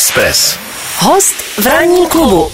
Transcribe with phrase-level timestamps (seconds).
[0.00, 0.58] Express.
[0.98, 2.48] Host v ranní klubu.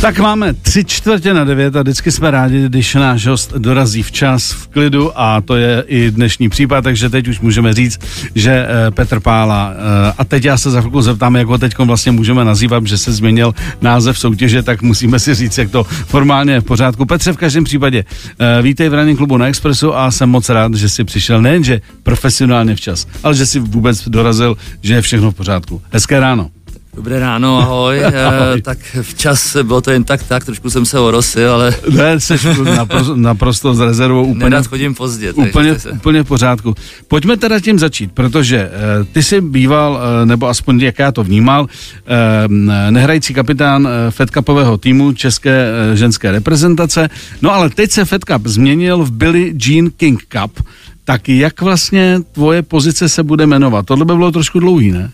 [0.00, 4.50] Tak máme tři čtvrtě na devět a vždycky jsme rádi, když náš host dorazí včas,
[4.50, 8.00] v klidu a to je i dnešní případ, takže teď už můžeme říct,
[8.34, 11.78] že eh, Petr Pála, eh, a teď já se za chvilku zeptám, jak ho teď
[11.78, 16.52] vlastně můžeme nazývat, že se změnil název soutěže, tak musíme si říct, jak to formálně
[16.52, 17.06] je v pořádku.
[17.06, 18.04] Petře, v každém případě,
[18.38, 21.80] eh, vítej v ranním klubu na Expressu a jsem moc rád, že jsi přišel nejenže
[22.02, 25.82] profesionálně včas, ale že jsi vůbec dorazil, že je všechno v pořádku.
[25.92, 26.50] Hezké ráno.
[26.94, 28.04] Dobré ráno, ahoj.
[28.26, 28.58] ahoj.
[28.58, 31.74] E, tak včas bylo to jen tak, tak, trošku jsem se orosil, ale...
[31.90, 32.34] Ne, jsi
[32.76, 34.50] naprosto, naprosto s rezervou úplně...
[34.50, 35.32] Nerad chodím pozdě.
[35.32, 35.90] Úplně, se...
[35.90, 36.74] úplně v pořádku.
[37.08, 41.24] Pojďme teda tím začít, protože e, ty jsi býval, e, nebo aspoň jak já to
[41.24, 41.66] vnímal,
[42.06, 47.10] e, nehrající kapitán e, Fed Cupového týmu české e, ženské reprezentace,
[47.42, 50.62] no ale teď se Fed Cup změnil v Billie Jean King Cup,
[51.04, 53.86] tak jak vlastně tvoje pozice se bude jmenovat?
[53.86, 55.10] Tohle by bylo trošku dlouhý, ne?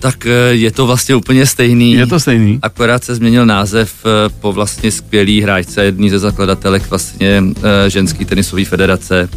[0.00, 1.92] Tak eh, je to vlastně úplně stejný.
[1.92, 2.58] Je to stejný.
[2.62, 8.24] Akorát se změnil název eh, po vlastně skvělý hráčce, jedný ze zakladatelek vlastně eh, ženský
[8.24, 9.28] tenisové federace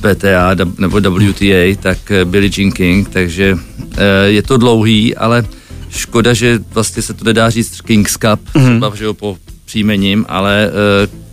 [0.00, 3.56] PTA nebo WTA, tak Billie Jean King, takže
[4.24, 5.44] je to dlouhý, ale
[5.90, 8.70] škoda, že vlastně se to nedá říct Kings Cup, mm-hmm.
[8.70, 10.70] třeba, že jo, po příjmením, ale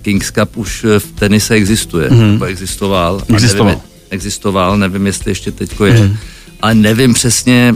[0.01, 2.43] Kings Cup už v tenise existuje, mm-hmm.
[2.43, 3.21] existoval.
[3.29, 3.65] Existoval.
[3.65, 6.17] Nevím, existoval, nevím, jestli ještě teďko je, mm-hmm.
[6.61, 7.75] ale nevím přesně,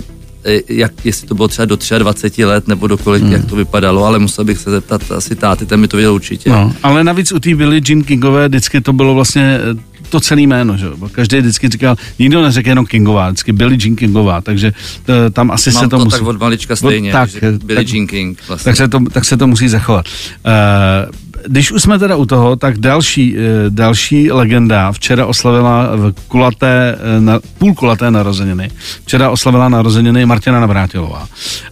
[0.70, 3.32] jak, jestli to bylo třeba do 23 let nebo do kolik, hmm.
[3.32, 6.50] jak to vypadalo, ale musel bych se zeptat asi táty, ten mi to věděl určitě.
[6.50, 10.42] No, ale navíc u té Billie Jean Kingové vždycky to bylo vlastně e, to celé
[10.42, 14.74] jméno, že Každý vždycky říkal, nikdo neřekl jenom Kingová, vždycky Billie Jean Kingová, takže
[15.06, 16.18] t, tam asi Mám se to, to musí...
[16.18, 18.70] tak od malička stejně, od, tak, Billie tak, Jean King vlastně.
[18.70, 20.06] Tak se to, tak se to musí zachovat.
[20.46, 26.14] Uh, když už jsme teda u toho, tak další, eh, další legenda včera oslavila v
[26.28, 28.72] kulaté, eh, na, půl kulaté narozeniny.
[29.06, 31.28] Včera oslavila narozeniny Martina Navrátilová.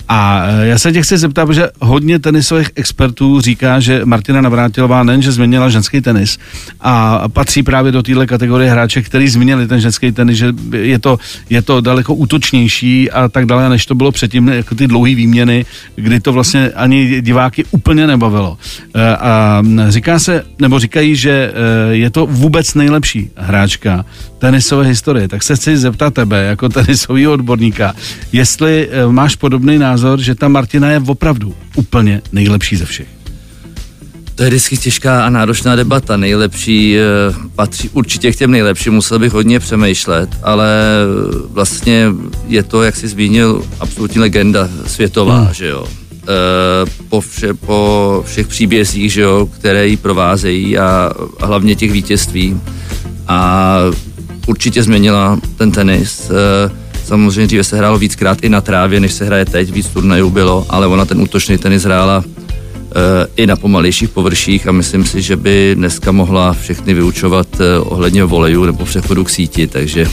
[0.10, 5.04] A eh, já se tě chci zeptat, že hodně tenisových expertů říká, že Martina Navrátilová
[5.04, 6.38] nejenže změnila ženský tenis
[6.82, 11.18] a patří právě do téhle kategorie hráče, který změnili ten ženský tenis, že je to,
[11.50, 15.66] je to daleko útočnější a tak dále, než to bylo předtím, jako ty dlouhé výměny,
[15.96, 18.58] kdy to vlastně ani diváky úplně nebavilo.
[19.20, 24.06] A říká se, nebo říkají, že eh, je to vůbec nejlepší hráčka
[24.40, 25.28] tenisové historie.
[25.28, 27.94] Tak se chci zeptat tebe, jako tenisový odborníka,
[28.32, 33.08] jestli eh, máš podobný názor, že ta Martina je opravdu úplně nejlepší ze všech.
[34.36, 36.18] To je vždycky těžká a náročná debata.
[36.18, 37.02] Nejlepší e,
[37.56, 40.68] patří určitě k těm nejlepším, musel bych hodně přemýšlet, ale
[41.50, 42.08] vlastně
[42.48, 45.54] je to, jak jsi zmínil, absolutní legenda světová, hmm.
[45.54, 45.88] že jo.
[46.32, 51.92] Eh, po, vše, po všech příbězích, že jo, které ji provázejí a, a hlavně těch
[51.92, 52.62] vítězství.
[53.28, 53.78] A
[54.48, 56.32] určitě změnila ten tenis.
[56.32, 56.72] Eh,
[57.06, 60.66] samozřejmě dříve se hrálo víckrát i na trávě, než se hraje teď, víc turnajů bylo,
[60.70, 65.36] ale ona ten útočný tenis hrála eh, i na pomalejších površích a myslím si, že
[65.36, 67.48] by dneska mohla všechny vyučovat
[67.80, 70.08] ohledně volejů nebo přechodu k síti, takže...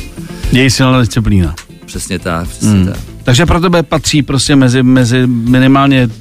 [0.52, 1.54] Její silná disciplína.
[1.86, 2.86] Přesně tak, přesně hmm.
[2.86, 3.17] tak.
[3.28, 6.12] Takže pro tebe patří prostě mezi, mezi minimálně uh,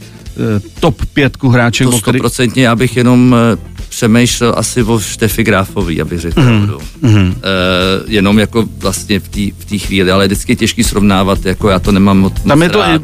[0.80, 1.92] top pětku hráčů.
[1.92, 2.62] To stoprocentně, který...
[2.64, 3.60] já bych jenom uh,
[3.90, 6.48] přemýšlel asi o Štefi Gráfovi, abych řekl mm.
[6.48, 6.80] pravdu.
[7.02, 7.12] Mm.
[7.12, 7.34] Uh,
[8.08, 12.20] jenom jako vlastně v té chvíli, ale vždycky je těžký srovnávat, jako já to nemám
[12.20, 13.02] moc Tam je to rád,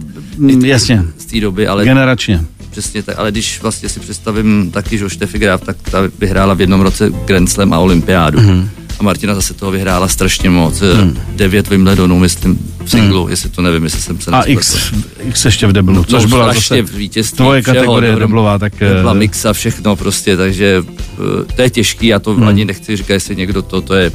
[0.48, 1.04] i, jasně.
[1.18, 1.86] Z té doby, ale...
[1.86, 2.42] Generačně.
[2.72, 6.62] Přesně tak, ale když vlastně si představím taky, že Štefi Graf, tak ta vyhrála v
[6.62, 8.40] jednom roce Grand Slam a olympiádu.
[8.40, 10.80] Mm a Martina zase toho vyhrála strašně moc.
[10.80, 11.20] Hmm.
[11.36, 13.30] Devět Wimbledonů, myslím, v singlu, hmm.
[13.30, 16.54] jestli to nevím, jestli jsem se A X, X ještě v deblu, no, což byla
[16.54, 18.74] zase vítězství tvoje kategorie deblová, tak...
[18.80, 22.48] Byla eh, mixa, všechno prostě, takže eh, to je těžký, já to hmm.
[22.48, 24.12] ani nechci říkat, jestli někdo to, to je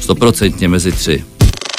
[0.00, 1.24] stoprocentně mezi tři.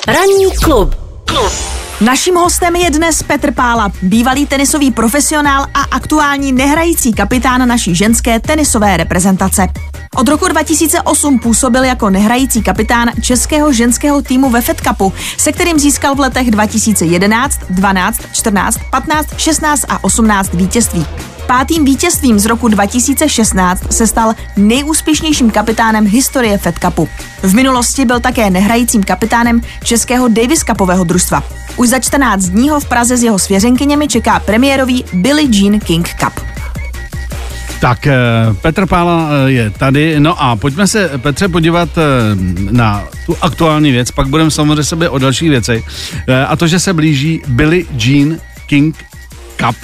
[0.08, 0.96] Ranní klub.
[1.26, 1.73] klub.
[2.04, 8.40] Naším hostem je dnes Petr Pála, bývalý tenisový profesionál a aktuální nehrající kapitán naší ženské
[8.40, 9.68] tenisové reprezentace.
[10.16, 15.80] Od roku 2008 působil jako nehrající kapitán českého ženského týmu ve Fed Cupu, se kterým
[15.80, 21.06] získal v letech 2011, 12, 14, 15, 16 a 18 vítězství.
[21.48, 27.10] Pátým vítězstvím z roku 2016 se stal nejúspěšnějším kapitánem historie Fed Cupu.
[27.44, 31.44] V minulosti byl také nehrajícím kapitánem českého Davis Cupového družstva.
[31.76, 36.10] Už za 14 dní ho v Praze s jeho svěřenkyněmi čeká premiérový Billie Jean King
[36.20, 36.34] Cup.
[37.80, 38.16] Tak eh,
[38.62, 42.02] Petr Pála eh, je tady, no a pojďme se Petře podívat eh,
[42.72, 45.86] na tu aktuální věc, pak budeme samozřejmě sebe o dalších věcech
[46.48, 48.38] a to, že se blíží Billie Jean
[48.68, 48.96] King
[49.58, 49.76] Cup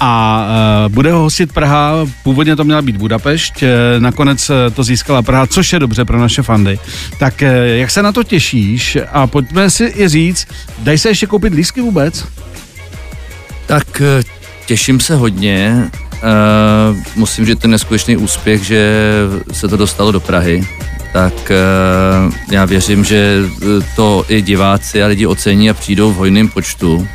[0.00, 0.46] a
[0.86, 1.92] uh, bude ho hostit Praha,
[2.22, 3.68] původně to měla být Budapešť, uh,
[3.98, 6.78] nakonec uh, to získala Praha, což je dobře pro naše fandy.
[7.18, 7.40] Tak
[7.74, 10.46] jak se na to těšíš a pojďme si i říct,
[10.78, 12.24] dají se ještě koupit lísky vůbec?
[13.70, 14.22] Tak eh,
[14.66, 15.90] těším se hodně.
[16.12, 19.02] Uh, musím říct, ten neskutečný úspěch, že
[19.52, 20.68] se to dostalo do Prahy.
[21.12, 21.52] Tak
[22.26, 23.42] uh, já věřím, že
[23.96, 27.08] to i diváci a lidi ocení a přijdou v hojném počtu.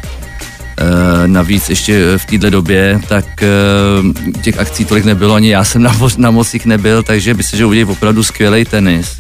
[0.82, 5.82] Uh, navíc ještě v této době, tak uh, těch akcí tolik nebylo, ani já jsem
[5.82, 9.20] na, na moc jich nebyl, takže myslím, že uvidí opravdu skvělý tenis.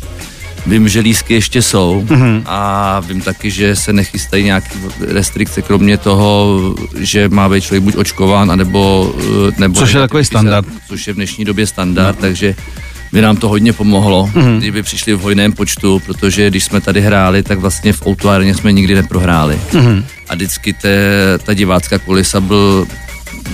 [0.65, 2.41] Vím, že lísky ještě jsou mm-hmm.
[2.45, 4.69] a vím taky, že se nechystají nějaké
[5.07, 6.59] restrikce, kromě toho,
[6.99, 9.13] že má být člověk buď očkován, anebo...
[9.57, 10.67] nebo což je takový standard.
[10.87, 12.21] Což je v dnešní době standard, no.
[12.21, 12.55] takže
[13.13, 14.57] by nám to hodně pomohlo, mm-hmm.
[14.57, 18.71] kdyby přišli v hojném počtu, protože když jsme tady hráli, tak vlastně v Outuárně jsme
[18.71, 19.59] nikdy neprohráli.
[19.71, 20.03] Mm-hmm.
[20.29, 20.97] A vždycky te,
[21.43, 22.87] ta divácká kulisa byl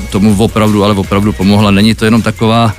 [0.10, 1.72] tomu opravdu, ale opravdu pomohla.
[1.72, 2.74] Není to jenom taková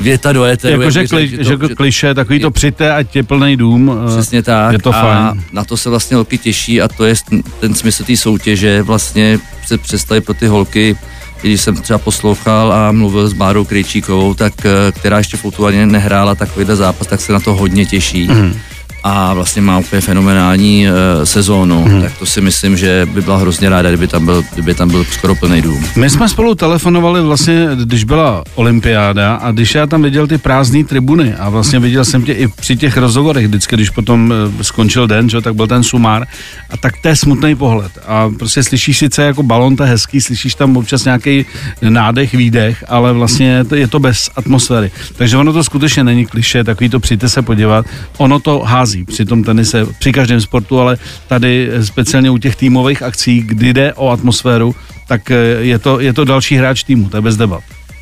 [0.00, 0.82] věta do éteru.
[0.82, 3.92] Jako, že, kli, že, to, že kliše, takový to přijte, ať je plný dům.
[4.04, 4.72] Eh, Přesně tak.
[4.72, 5.44] Je to a fajn.
[5.52, 7.14] na to se vlastně holky těší a to je
[7.60, 10.96] ten smysl té soutěže, vlastně se představit pro ty holky,
[11.42, 16.34] když jsem třeba poslouchal a mluvil s Bárou Krejčíkovou, tak, eh, která ještě v nehrála
[16.34, 18.28] takovýhle zápas, tak se na to hodně těší.
[18.28, 18.54] Mm
[19.02, 22.02] a vlastně má úplně fenomenální uh, sezónu, hmm.
[22.02, 25.04] tak to si myslím, že by byla hrozně ráda, kdyby tam byl, kdyby tam byl
[25.04, 25.84] skoro plný dům.
[25.96, 30.84] My jsme spolu telefonovali vlastně, když byla olympiáda a když já tam viděl ty prázdné
[30.84, 35.06] tribuny a vlastně viděl jsem tě i při těch rozhovorech, vždycky, když potom uh, skončil
[35.06, 36.26] den, že, tak byl ten sumár
[36.70, 40.20] a tak to je smutný pohled a prostě slyšíš sice jako balon, to je hezký,
[40.20, 41.46] slyšíš tam občas nějaký
[41.82, 44.90] nádech, výdech, ale vlastně je to bez atmosféry.
[45.16, 47.86] Takže ono to skutečně není kliše, takový to přijďte se podívat,
[48.16, 50.96] ono to hází hází při tom tenise, při každém sportu, ale
[51.28, 54.74] tady speciálně u těch týmových akcí, kdy jde o atmosféru,
[55.08, 57.60] tak eh, je to, je to další hráč týmu, to je bez debat.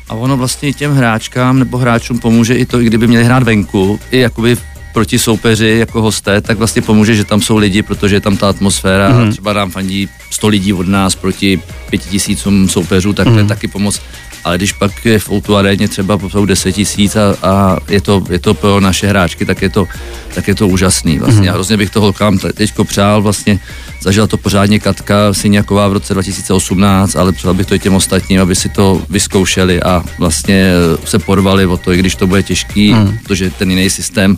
[0.09, 3.99] A ono vlastně těm hráčkám nebo hráčům pomůže i to, i kdyby měli hrát venku,
[4.11, 4.55] i jakoby
[4.97, 8.49] proti soupeři jako hosté, tak vlastně pomůže, že tam jsou lidi, protože je tam ta
[8.49, 9.27] atmosféra mm-hmm.
[9.27, 13.31] a třeba nám fandí 100 lidí od nás proti pěti tisícům soupeřů, tak mm-hmm.
[13.31, 13.49] to je mhm.
[13.49, 14.01] taky pomoc
[14.43, 18.23] ale když pak je v Outu aréně třeba jsou 10 tisíc a, a je, to,
[18.29, 19.87] je to pro naše hráčky, tak je to,
[20.35, 21.19] tak je to úžasný.
[21.19, 21.41] Vlastně.
[21.41, 21.45] Mm-hmm.
[21.45, 23.59] Já hrozně bych to holkám teďko přál, vlastně
[24.01, 28.41] zažila to pořádně Katka Syňaková v roce 2018, ale přál bych to i těm ostatním,
[28.41, 30.71] aby si to vyzkoušeli a vlastně
[31.05, 33.17] se porvali o to, i když to bude těžký, mm.
[33.23, 34.37] protože ten jiný systém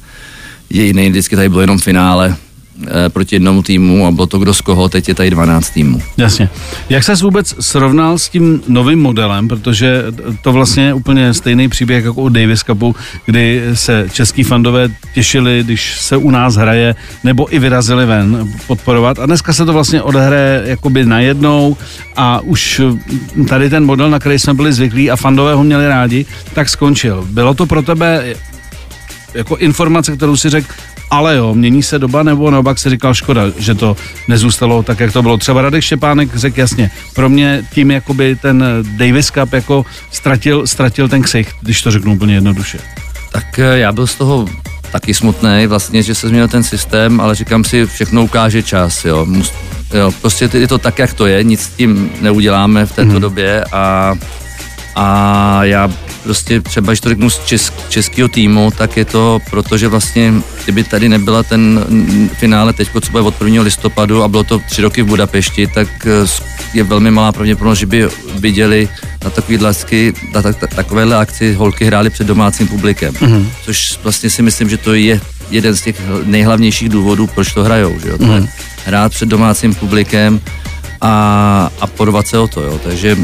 [0.69, 2.37] je jiný, vždycky tady bylo jenom finále,
[2.87, 6.01] Eh, proti jednomu týmu a bylo to kdo z koho, teď je tady 12 týmů.
[6.17, 6.49] Jasně.
[6.89, 10.03] Jak se vůbec srovnal s tím novým modelem, protože
[10.43, 12.95] to vlastně je úplně stejný příběh jako u Davis Cupu,
[13.25, 19.19] kdy se český fandové těšili, když se u nás hraje, nebo i vyrazili ven podporovat
[19.19, 21.77] a dneska se to vlastně odehraje jakoby najednou
[22.15, 22.81] a už
[23.49, 27.27] tady ten model, na který jsme byli zvyklí a fandové ho měli rádi, tak skončil.
[27.31, 28.35] Bylo to pro tebe
[29.33, 30.67] jako informace, kterou si řekl,
[31.09, 33.97] ale jo, mění se doba, nebo naopak se říkal škoda, že to
[34.27, 35.37] nezůstalo tak, jak to bylo.
[35.37, 38.63] Třeba Radek Štěpánek řekl jasně, pro mě tím jakoby ten
[38.97, 42.79] Davis Cup jako ztratil, ztratil ten ksicht, když to řeknu úplně jednoduše.
[43.31, 44.47] Tak eh, já byl z toho
[44.91, 49.25] taky smutný, vlastně, že se změnil ten systém, ale říkám si, všechno ukáže čas, jo.
[49.25, 49.53] Mus,
[49.93, 53.19] jo prostě je to tak, jak to je, nic s tím neuděláme v této mm.
[53.21, 54.15] době a,
[54.99, 55.91] a já
[56.23, 60.33] prostě třeba, když to řeknu z česk, českého týmu, tak je to proto, že vlastně,
[60.63, 61.85] kdyby tady nebyla ten
[62.33, 63.63] finále teď, co bude od 1.
[63.63, 66.27] listopadu a bylo to tři roky v Budapešti, tak eh,
[66.73, 68.89] je velmi malá pravděpodobnost, že by viděli
[69.23, 73.13] na takové lasky, na tak, takovéhle akci holky hrály před domácím publikem.
[73.13, 73.45] Mm-hmm.
[73.65, 75.21] Což vlastně si myslím, že to je
[75.51, 77.99] jeden z těch nejhlavnějších důvodů, proč to hrajou.
[77.99, 78.17] Že jo?
[78.17, 78.49] Mm-hmm.
[78.85, 80.41] Hrát před domácím publikem
[81.01, 82.61] a, a porvat se o to.
[82.61, 82.79] Jo?
[82.83, 83.17] Takže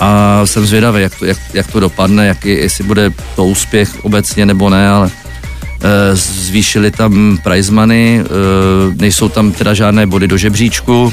[0.00, 4.46] a jsem zvědavý, jak to, jak, jak to dopadne, jak, jestli bude to úspěch obecně
[4.46, 8.24] nebo ne, ale e, zvýšili tam prize money, e,
[8.94, 11.12] nejsou tam teda žádné body do žebříčku,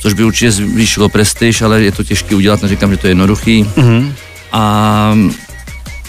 [0.00, 3.64] což by určitě zvýšilo prestiž, ale je to těžké udělat, neříkám, že to je jednoduchý.
[3.64, 4.12] Mm-hmm.
[4.52, 5.14] A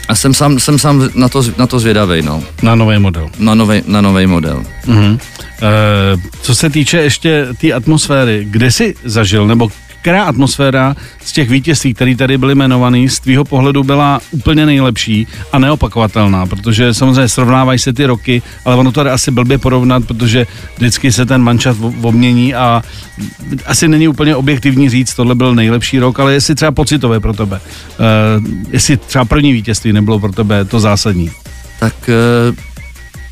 [0.07, 2.43] a jsem sám, jsem sám na, to, na to zvědavý, no.
[2.63, 3.29] Na nový model.
[3.39, 4.63] Na nový na nový model.
[4.87, 5.19] Mm-hmm.
[5.61, 9.69] E, co se týče ještě té tý atmosféry, kde jsi zažil, nebo
[10.01, 15.27] která atmosféra z těch vítězství, které tady byly jmenovaný, z tvýho pohledu byla úplně nejlepší
[15.51, 20.47] a neopakovatelná, protože samozřejmě srovnávají se ty roky, ale ono to asi blbě porovnat, protože
[20.77, 22.83] vždycky se ten mančat obmění a
[23.65, 27.61] asi není úplně objektivní říct, tohle byl nejlepší rok, ale jestli třeba pocitové pro tebe,
[27.61, 31.31] uh, jestli třeba první vítězství nebylo pro tebe to zásadní.
[31.79, 31.93] Tak
[32.49, 32.55] uh...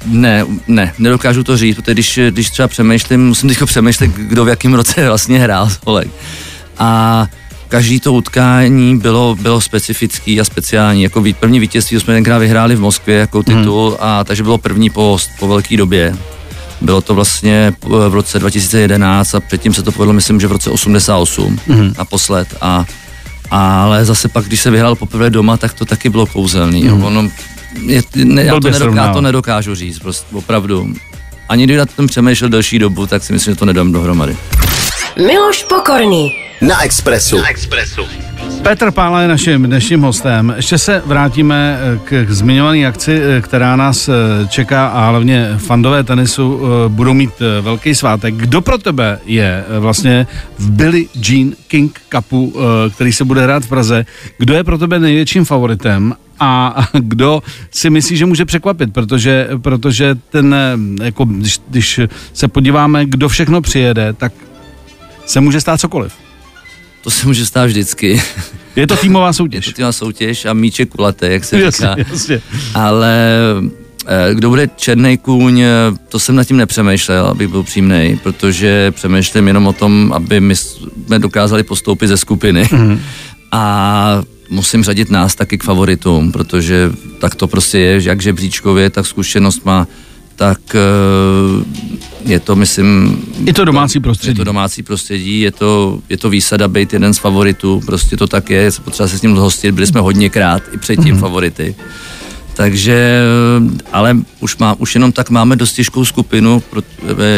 [0.06, 4.48] Ne, ne, nedokážu to říct, protože když, když třeba přemýšlím, musím teď přemýšlet, kdo v
[4.48, 6.08] jakém roce vlastně hrál spolek
[6.80, 7.28] a
[7.68, 11.04] každý to utkání bylo, bylo specifický a speciální.
[11.04, 13.98] Jako první vítězství jsme tenkrát vyhráli v Moskvě jako titul, hmm.
[14.00, 16.16] a takže bylo první po, po velké době.
[16.82, 20.70] Bylo to vlastně v roce 2011 a předtím se to povedlo, myslím, že v roce
[20.70, 21.94] 88 mm.
[21.98, 22.86] naposled a
[23.52, 26.84] ale zase pak, když se vyhrál poprvé doma, tak to taky bylo kouzelný.
[26.84, 27.04] Mm.
[27.04, 27.30] Ono,
[27.86, 30.94] je, ne, já, to nedokážu, já to nedokážu říct, prostě opravdu.
[31.50, 34.38] Ani když na tom přemýšlel delší dobu, tak si myslím, že to nedám dohromady.
[35.18, 36.32] Miloš Pokorný.
[36.62, 37.38] Na Expressu.
[37.38, 38.02] Na Expressu.
[38.62, 40.54] Petr Pála je naším dnešním hostem.
[40.56, 44.14] Ještě se vrátíme eh, k, k zmiňované akci, eh, která nás eh,
[44.48, 47.30] čeká a hlavně fandové tenisu budou mít
[47.62, 48.36] velký svátek.
[48.36, 52.54] Kdo pro tebe je vlastně v Billie Jean King Cupu,
[52.96, 54.06] který se bude hrát v Praze?
[54.38, 60.16] Kdo je pro tebe největším favoritem a kdo si myslí, že může překvapit, protože, protože
[60.30, 60.56] ten,
[61.04, 62.00] jako, když, když
[62.34, 64.34] se podíváme, kdo všechno přijede, tak
[65.30, 66.14] se může stát cokoliv.
[67.02, 68.22] To se může stát vždycky.
[68.76, 69.66] Je to týmová soutěž.
[69.68, 72.12] Je to týmová soutěž a míče kulaté, jak se jasně, říká.
[72.12, 72.42] Jasně.
[72.74, 73.36] Ale
[74.08, 75.70] eh, kdo bude černý kůň, eh,
[76.10, 80.56] to jsem nad tím nepřemýšlel, abych byl přímý, protože přemýšlím jenom o tom, aby my
[80.56, 82.64] jsme dokázali postoupit ze skupiny.
[82.64, 83.00] Mm-hmm.
[83.52, 89.06] A musím řadit nás taky k favoritům, protože tak to prostě je, jak žebříčkově, tak
[89.06, 89.88] zkušenost má
[90.40, 90.80] tak eh,
[92.26, 93.20] je to, myslím...
[93.44, 94.32] Je to domácí prostředí.
[94.32, 98.28] Je to domácí prostředí, je to, je to výsada být jeden z favoritů, prostě to
[98.28, 101.20] tak je, potřeba se s ním zhostit, byli jsme hodněkrát i předtím mm-hmm.
[101.20, 101.76] favority.
[102.54, 103.22] Takže,
[103.92, 106.64] ale už, má, už jenom tak máme dost těžkou skupinu.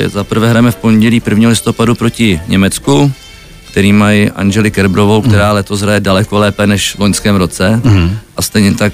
[0.07, 1.49] Za prvé hrajeme v pondělí 1.
[1.49, 3.11] listopadu proti Německu,
[3.71, 5.55] který mají Angeli Kerbrovou, která mm.
[5.55, 7.81] letos hraje daleko lépe než v loňském roce.
[7.83, 8.17] Mm.
[8.37, 8.93] A stejně tak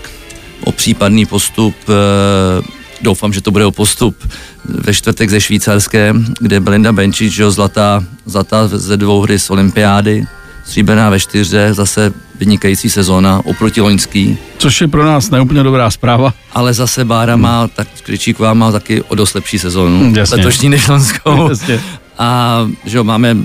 [0.64, 4.16] o případný postup eh, doufám, že to bude o postup
[4.66, 10.26] ve čtvrtek ze Švýcarské, kde Belinda Benčič, že zlatá, zlatá ze dvou hry z olympiády,
[10.66, 14.38] stříbená ve čtyřce, zase vynikající sezóna oproti loňský.
[14.58, 16.34] Což je pro nás neúplně dobrá zpráva.
[16.54, 17.42] Ale zase Bára hmm.
[17.42, 20.38] má, tak Kričíková má taky o dost lepší sezónu, Jasně.
[20.38, 21.50] letošní než loňskou.
[21.50, 21.82] Jasně.
[22.18, 23.38] A že jo, máme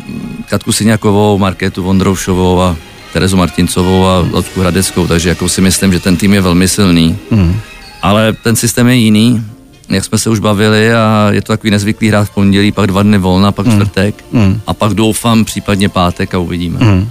[0.48, 2.76] Katku Syňakovou, Markétu Vondroušovou a
[3.12, 7.18] Terezu Martincovou a Lotku Hradeckou, takže jako si myslím, že ten tým je velmi silný.
[7.30, 7.60] Hmm
[8.02, 9.44] ale ten systém je jiný,
[9.88, 13.02] jak jsme se už bavili a je to takový nezvyklý hrát v pondělí, pak dva
[13.02, 13.72] dny volna, pak mm.
[13.72, 14.60] čtvrtek mm.
[14.66, 16.78] a pak doufám případně pátek a uvidíme.
[16.80, 17.10] Mm.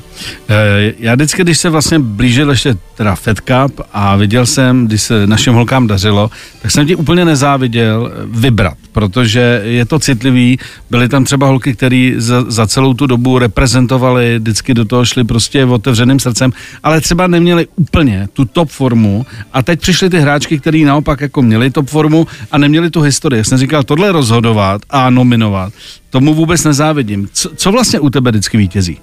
[0.99, 5.27] Já vždycky, když se vlastně blížil ještě teda Fed Cup a viděl jsem, když se
[5.27, 10.59] našim holkám dařilo, tak jsem ti úplně nezáviděl vybrat, protože je to citlivý.
[10.89, 15.23] Byly tam třeba holky, které za, za celou tu dobu reprezentovali, vždycky do toho šli
[15.23, 16.51] prostě otevřeným srdcem,
[16.83, 21.41] ale třeba neměli úplně tu top formu a teď přišly ty hráčky, které naopak jako
[21.41, 23.37] měli top formu a neměli tu historii.
[23.37, 25.73] Já jsem říkal, tohle rozhodovat a nominovat,
[26.09, 27.29] tomu vůbec nezávidím.
[27.33, 28.97] Co, co vlastně u tebe vždycky vítězí?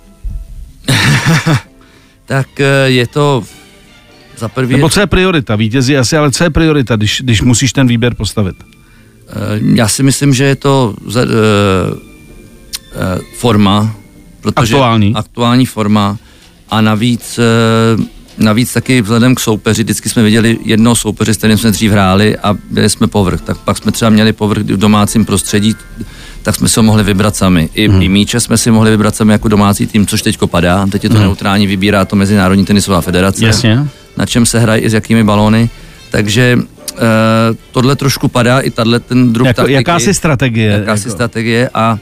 [2.26, 3.44] tak eh, je to
[4.38, 4.72] za prvý...
[4.74, 5.56] Nebo co je priorita?
[5.56, 8.56] Vítězí asi, ale co je priorita, když, když musíš ten výběr postavit?
[8.62, 11.22] Eh, já si myslím, že je to uh, uh,
[13.36, 13.94] forma.
[14.40, 15.14] Protože aktuální.
[15.14, 16.18] Aktuální forma
[16.70, 17.40] a navíc
[17.96, 18.04] uh,
[18.38, 22.36] Navíc taky vzhledem k soupeři, vždycky jsme viděli jednoho soupeře, s kterým jsme dřív hráli
[22.38, 23.40] a byli jsme povrch.
[23.40, 25.76] Tak pak jsme třeba měli povrch v domácím prostředí,
[26.42, 27.68] tak jsme si ho mohli vybrat sami.
[27.74, 28.02] I, hmm.
[28.02, 30.86] I míče jsme si mohli vybrat sami jako domácí tým, což teď padá.
[30.86, 31.24] Teď je to hmm.
[31.24, 33.46] neutrální, vybírá to Mezinárodní tenisová federace.
[33.46, 33.86] Jasně.
[34.16, 35.70] Na čem se hraje i s jakými balóny.
[36.10, 37.00] Takže uh,
[37.72, 39.74] tohle trošku padá, i tahle ten druh jako, taktiky.
[39.74, 40.70] Jakási strategie.
[40.70, 41.16] Jakási jako.
[41.16, 41.98] strategie a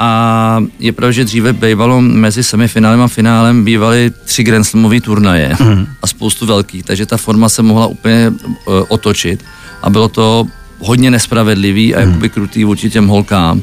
[0.00, 5.56] a je pravda, že dříve bývalo mezi semifinálem a finálem bývaly tři Grand Slamové turnaje
[5.60, 5.86] mm.
[6.02, 9.44] a spoustu velkých, takže ta forma se mohla úplně uh, otočit
[9.82, 10.46] a bylo to
[10.78, 12.08] hodně nespravedlivý a mm.
[12.08, 13.62] jakoby krutý vůči těm holkám,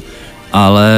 [0.52, 0.88] ale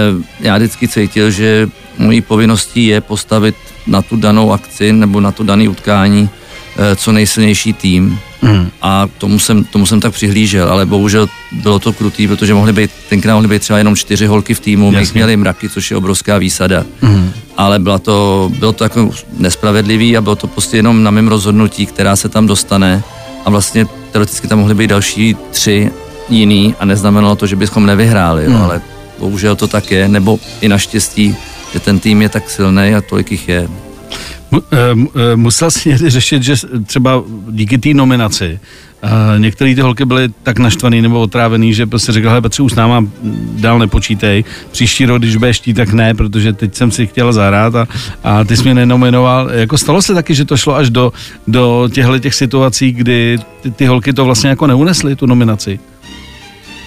[0.41, 1.69] já vždycky cítil, že
[1.99, 3.57] mojí povinností je postavit
[3.87, 6.31] na tu danou akci nebo na to dané utkání
[6.97, 8.71] co nejsilnější tým Mm.
[8.83, 12.91] A tomu jsem, tomu jsem tak přihlížel, ale bohužel bylo to krutý, protože mohly být,
[13.09, 15.97] tenkrát mohly být třeba jenom čtyři holky v týmu, my jsme měli mraky, což je
[15.97, 16.85] obrovská výsada.
[17.03, 17.31] Mm.
[17.57, 21.87] Ale byla to, bylo to jako nespravedlivý a bylo to prostě jenom na mém rozhodnutí,
[21.87, 23.03] která se tam dostane
[23.45, 25.91] a vlastně teoreticky tam mohly být další tři
[26.29, 28.55] jiný a neznamenalo to, že bychom nevyhráli, mm.
[28.55, 28.81] jo, ale
[29.19, 31.37] bohužel to tak je, nebo i naštěstí,
[31.73, 33.69] že ten tým je tak silný a tolik jich je.
[34.53, 36.55] Eh, eh, musel si někdy řešit, že
[36.87, 38.61] třeba díky té nominaci
[39.05, 42.73] Uh, některé ty holky byly tak naštvaný nebo otrávený, že prostě řekl, hele Petře, už
[42.73, 43.05] s náma
[43.53, 47.89] dál nepočítej, příští rok, když budeš tak ne, protože teď jsem si chtěla zahrát a,
[48.25, 49.51] a ty jsi mě nenominoval.
[49.51, 51.13] Jako stalo se taky, že to šlo až do,
[51.47, 55.81] do těchto těch situací, kdy ty, ty holky to vlastně jako neunesly, tu nominaci?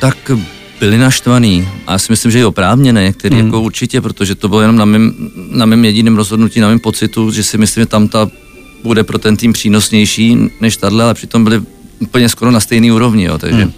[0.01, 0.31] Tak
[0.79, 3.45] byli naštvaný a já si myslím, že i oprávněné, některý hmm.
[3.45, 5.13] jako určitě, protože to bylo jenom na mém,
[5.49, 8.29] na mém jediném rozhodnutí, na mém pocitu, že si myslím, že tam ta
[8.83, 11.61] bude pro ten tým přínosnější než tahle, ale přitom byli
[11.99, 13.71] úplně skoro na stejné úrovni, jo, takže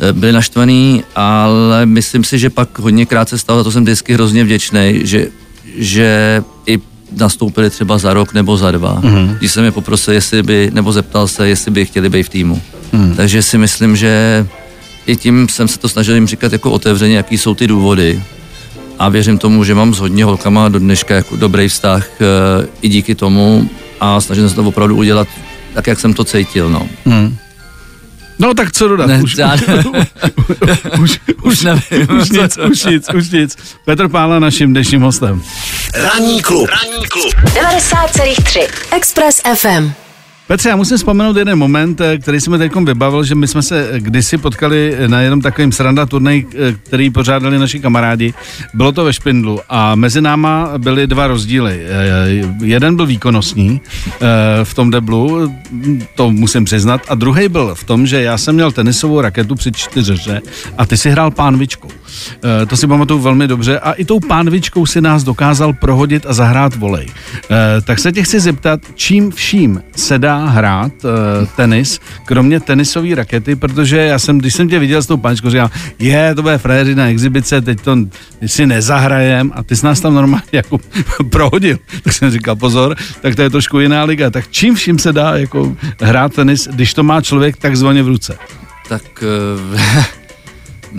[0.00, 4.14] eh, byli naštvaný, ale myslím si, že pak hodněkrát se stalo, a to jsem vždycky
[4.14, 5.28] hrozně vděčný, že,
[5.76, 6.78] že i
[7.16, 9.00] nastoupili třeba za rok nebo za dva.
[9.02, 9.38] Mm-hmm.
[9.38, 12.62] Když jsem je poprosil, jestli by, nebo zeptal se, jestli by chtěli být v týmu.
[12.92, 13.14] Mm.
[13.14, 14.46] Takže si myslím, že
[15.10, 18.22] i tím jsem se to snažil jim říkat jako otevřeně, jaký jsou ty důvody.
[18.98, 22.24] A věřím tomu, že mám s hodně holkama do dneška jako dobrý vztah e,
[22.82, 25.28] i díky tomu a snažím se to opravdu udělat
[25.74, 26.70] tak, jak jsem to cítil.
[26.70, 26.88] No.
[27.04, 27.36] Mm.
[28.38, 29.06] No tak co dodat?
[29.06, 29.54] Ne, už, já,
[31.00, 32.08] už, už, už, nevím.
[32.20, 33.56] Už nic, už nic, už nic.
[33.84, 35.42] Petr Pála naším dnešním hostem.
[35.94, 36.68] Ranní klub.
[36.68, 37.34] Ranní klub.
[37.34, 38.68] 90,3.
[38.96, 39.92] Express FM.
[40.50, 43.88] Petře, já musím vzpomenout jeden moment, eh, který jsme teď vybavil, že my jsme se
[43.96, 48.34] kdysi potkali na jednom takovém sranda turnej, eh, který pořádali naši kamarádi.
[48.74, 51.80] Bylo to ve Špindlu a mezi náma byly dva rozdíly.
[51.84, 53.80] Eh, jeden byl výkonnostní
[54.64, 55.54] v tom deblu,
[56.14, 59.72] to musím přiznat, a druhý byl v tom, že já jsem měl tenisovou raketu při
[59.72, 60.40] čtyřeře
[60.78, 61.88] a ty si hrál pánvičkou.
[62.68, 66.76] To si pamatuju velmi dobře a i tou pánvičkou si nás dokázal prohodit a zahrát
[66.76, 67.06] volej.
[67.84, 71.10] Tak se tě chci zeptat, čím vším se dá hrát uh,
[71.56, 75.70] tenis, kromě tenisové rakety, protože já jsem, když jsem tě viděl s tou pančkou, říkal,
[75.98, 77.96] je, to bude frajeřina exibice, teď to
[78.46, 80.78] si nezahrajem a ty jsi nás tam normálně jako
[81.30, 81.78] prohodil.
[82.02, 84.30] Tak jsem říkal, pozor, tak to je trošku jiná liga.
[84.30, 88.38] Tak čím vším se dá jako hrát tenis, když to má člověk takzvaně v ruce?
[88.88, 89.24] Tak
[89.72, 89.80] uh,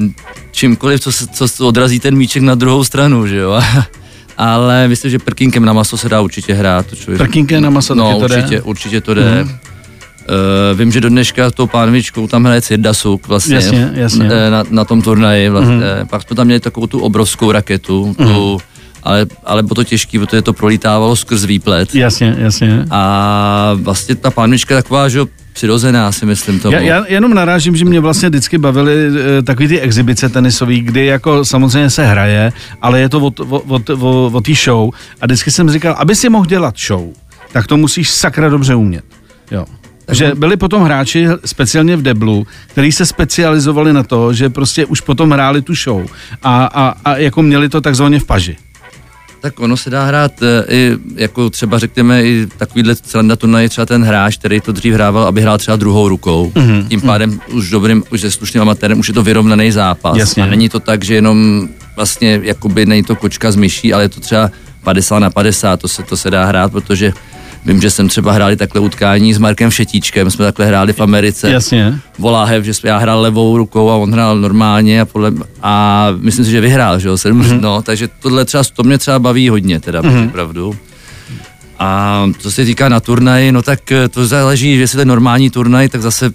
[0.51, 3.61] čímkoliv, co, co, co odrazí ten míček na druhou stranu, že jo?
[4.41, 6.85] ale myslím, že prkínkem na maso se dá určitě hrát.
[6.95, 7.17] Člověk...
[7.17, 8.61] Prkínkem na maso no, to určitě, jde?
[8.61, 9.43] určitě to jde.
[9.43, 9.49] Mm.
[9.49, 14.29] Uh, vím, že do dneška tou pánvičkou tam hraje Cirdasuk vlastně jasně, jasně.
[14.31, 15.49] Eh, na, na tom turnaji.
[15.49, 15.75] Vlastně.
[15.75, 16.07] Mm.
[16.09, 18.15] Pak jsme tam měli takovou tu obrovskou raketu, mm.
[18.15, 18.57] tu,
[19.03, 21.95] ale, ale bylo to těžké, protože to prolítávalo skrz výplet.
[21.95, 22.85] Jasně, jasně.
[22.89, 25.21] A vlastně ta pánvička taková, že
[25.53, 26.75] přirozená, si myslím tomu.
[26.75, 28.93] Já, já jenom narážím, že mě vlastně vždycky bavily
[29.37, 33.31] e, takový ty exibice tenisový, kdy jako samozřejmě se hraje, ale je to
[34.31, 34.89] o té show.
[35.21, 37.09] A vždycky jsem říkal, aby si mohl dělat show,
[37.51, 39.05] tak to musíš sakra dobře umět.
[39.51, 39.65] Jo.
[40.11, 45.01] Že byli potom hráči speciálně v deblu, kteří se specializovali na to, že prostě už
[45.01, 46.05] potom hráli tu show
[46.43, 48.57] a, a, a jako měli to takzvaně v paži.
[49.41, 53.85] Tak ono se dá hrát e, i, jako třeba řekněme, i takovýhle sranda turnaj, třeba
[53.85, 56.51] ten hráč, který to dřív hrával, aby hrál třeba druhou rukou.
[56.55, 56.87] Mm-hmm.
[56.87, 57.57] Tím pádem mm.
[57.57, 60.17] už dobrým, už se slušným amatérem, už je to vyrovnaný zápas.
[60.17, 60.43] Jasně.
[60.43, 64.09] A není to tak, že jenom vlastně, jakoby není to kočka z myší, ale je
[64.09, 64.51] to třeba
[64.83, 67.13] 50 na 50, to se, to se dá hrát, protože
[67.65, 71.51] Vím, že jsem třeba hráli takhle utkání s Markem Všetíčkem, jsme takhle hráli v Americe.
[71.51, 71.99] Jasně.
[72.19, 76.51] Voláhev, že já hrál levou rukou a on hrál normálně a, podle, a myslím si,
[76.51, 77.61] že vyhrál, že jo, mm-hmm.
[77.61, 80.31] no, takže tohle třeba, to mě třeba baví hodně, teda, mm-hmm.
[80.31, 80.75] pravdu.
[81.79, 83.79] A co se týká na turnaji, no tak
[84.11, 86.31] to záleží, jestli to je normální turnaj, tak zase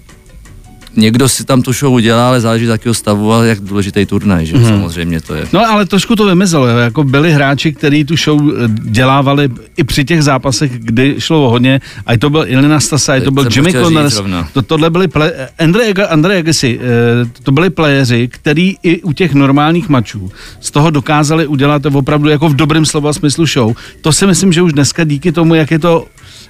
[0.97, 4.45] někdo si tam tu show udělá, ale záleží z jakého stavu a jak důležitý turnaj,
[4.45, 4.65] že hmm.
[4.65, 5.47] samozřejmě to je.
[5.53, 10.05] No ale trošku to vymezelo, jako byli hráči, kteří tu show eh, dělávali i při
[10.05, 13.73] těch zápasech, kdy šlo o hodně, a to byl Ilina Stasa, a to byl Jimmy
[13.73, 14.21] Connors,
[14.53, 19.33] to, tohle byli play, Andre, Andre Agassi, eh, to byli playeři, který i u těch
[19.33, 23.75] normálních mačů z toho dokázali udělat opravdu jako v dobrém slova smyslu show.
[24.01, 26.05] To si myslím, že už dneska díky tomu, jak je to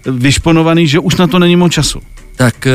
[0.05, 1.99] vyšponovaný, že už na to není moc času.
[2.36, 2.71] Tak eh,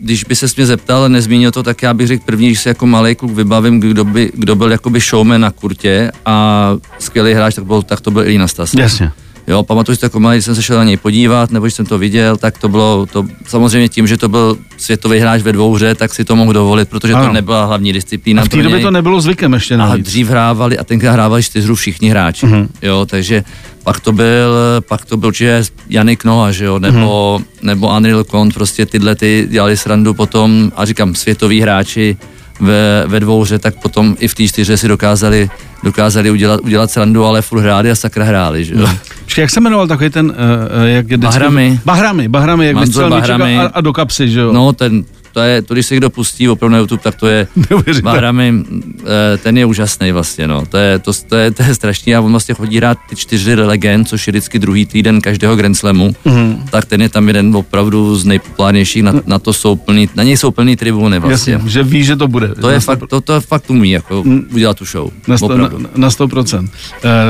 [0.00, 2.86] když by se mě zeptal, nezmínil to, tak já bych řekl první, když se jako
[2.86, 7.64] malý kluk vybavím, kdo, by, kdo byl jakoby showman na kurtě a skvělý hráč, tak,
[7.64, 8.74] byl, tak to byl Ilina Stas.
[8.74, 9.12] Jasně.
[9.50, 11.74] Jo, pamatuju si to jako malý, když jsem se šel na něj podívat, nebo když
[11.74, 15.52] jsem to viděl, tak to bylo, to, samozřejmě tím, že to byl světový hráč ve
[15.52, 17.26] dvou hře, tak si to mohl dovolit, protože ano.
[17.26, 18.42] to nebyla hlavní disciplína.
[18.42, 20.06] A v té době to nebylo zvykem ještě navíc.
[20.06, 22.68] A dřív hrávali, a tenkrát hrávali čtyřhru všichni hráči, uh-huh.
[22.82, 23.44] jo, takže
[23.82, 24.54] pak to byl,
[24.88, 27.44] pak to byl určitě Janik Noa, že jo, nebo, uh-huh.
[27.62, 32.16] nebo Unreal Con, prostě tyhle ty dělali srandu potom, a říkám, světoví hráči,
[32.60, 35.50] ve, ve dvouře, tak potom i v té čtyře si dokázali,
[35.84, 38.86] dokázali udělat, udělat srandu, ale furt hráli a sakra hráli, že jo.
[38.86, 38.96] Hmm.
[39.38, 41.80] jak se jmenoval takový ten, uh, jak je Bahrami.
[41.84, 43.58] Bahrami, Bahrami, jak Manzor Bahrami.
[43.58, 44.52] A, a, do kapsy, že jo.
[44.52, 47.46] No, ten, to je, to když se kdo pustí opravdu na YouTube, tak to je
[48.02, 48.64] Bahrami,
[49.00, 50.66] eh, ten je úžasný vlastně, no.
[50.66, 53.54] To je, to, to, je, to je strašný a on vlastně chodí hrát ty čtyři
[53.54, 56.62] legend, což je vždycky druhý týden každého Grand Slamu, mm-hmm.
[56.70, 60.36] tak ten je tam jeden opravdu z nejpopulárnějších, na, na to jsou plný, na něj
[60.36, 61.52] jsou plný tribuny vlastně.
[61.52, 62.48] Jasně, že ví, že to bude.
[62.48, 64.48] To je fakt, to, to fakt umí, jako mm.
[64.54, 65.10] udělat tu show.
[65.28, 66.68] Na, sto, na, na 100%.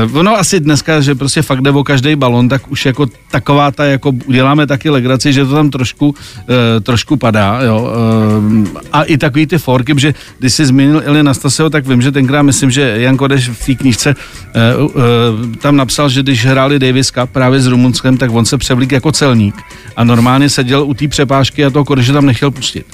[0.09, 3.71] Uh, ono asi dneska, že prostě fakt jde o každý balon, tak už jako taková
[3.71, 6.15] ta, jako uděláme taky legraci, že to tam trošku, uh,
[6.83, 7.90] trošku padá, jo,
[8.91, 12.41] a i takový ty forky, že když jsi zmínil Ili Nastaseho, tak vím, že tenkrát
[12.41, 14.15] myslím, že Jan Kodeš v té knížce
[14.79, 15.01] uh, uh,
[15.55, 19.11] tam napsal, že když hráli Davis Cup právě s Rumunskem, tak on se převlík jako
[19.11, 19.55] celník
[19.95, 22.85] a normálně seděl u té přepážky a toho Kodeše tam nechtěl pustit.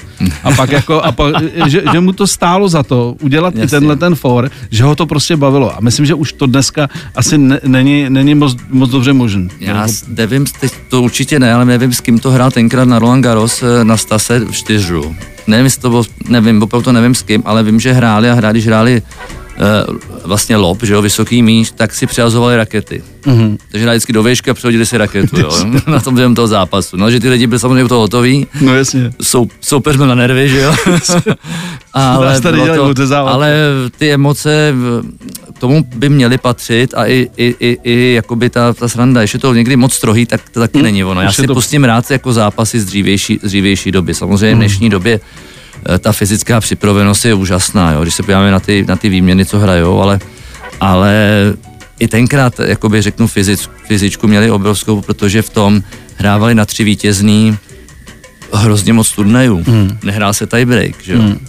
[0.44, 1.36] A pak jako, a pak,
[1.68, 3.64] že, že, mu to stálo za to udělat Jasně.
[3.64, 5.78] i tenhle ten for, že ho to prostě bavilo.
[5.78, 9.48] A myslím, že už to dneska asi ne, není, není moc, moc dobře možné.
[9.60, 13.24] Já nevím, teď to určitě ne, ale nevím, s kým to hrál tenkrát na Roland
[13.24, 14.46] Garros eh, na Stase
[14.88, 15.16] čtyřu.
[15.48, 18.34] Nevím, jestli to bylo, nevím, opravdu to nevím s kým, ale vím, že hráli a
[18.34, 19.02] hráli, když hráli
[19.92, 23.04] uh, vlastně lob, že jo, vysoký míč, tak si přihazovali rakety.
[23.24, 23.58] Mm-hmm.
[23.72, 25.52] Takže hráli vždycky do výšky a přehodili si raketu, jo,
[25.88, 26.98] na tom během toho zápasu.
[26.98, 28.48] No, že ty lidi byli samozřejmě toho hotoví.
[28.62, 29.12] No jasně.
[29.22, 30.76] Sou, soupeř byl na nervy, že jo.
[31.94, 33.54] ale, to, ale
[33.98, 34.74] ty emoce
[35.58, 39.54] tomu by měly patřit a i, i, i, i jakoby ta, ta sranda, ještě to
[39.54, 40.84] někdy moc strohý, tak to taky hmm.
[40.84, 41.22] není ono.
[41.22, 41.54] Já si to...
[41.54, 44.14] pustím rád jako zápasy z dřívější, z dřívější doby.
[44.14, 45.20] Samozřejmě v dnešní době
[45.90, 49.46] eh, ta fyzická připravenost je úžasná, jo, když se podíváme na ty, na ty výměny,
[49.46, 50.20] co hrajou, ale,
[50.80, 51.14] ale
[52.00, 55.84] i tenkrát, jakoby řeknu, fyzic, fyzičku měli obrovskou, protože v tom
[56.18, 57.58] hrávali na tři vítězný
[58.54, 59.64] hrozně moc turnajů.
[59.68, 59.98] Hmm.
[60.04, 61.20] Nehrál se tiebreak, že jo.
[61.20, 61.40] Hmm.